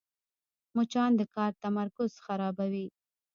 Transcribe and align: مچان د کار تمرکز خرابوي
مچان 0.75 1.11
د 1.19 1.21
کار 1.35 1.51
تمرکز 1.63 2.11
خرابوي 2.25 2.87